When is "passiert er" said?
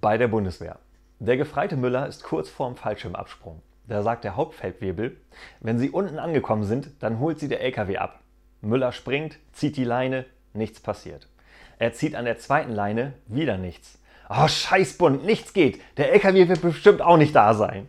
10.80-11.92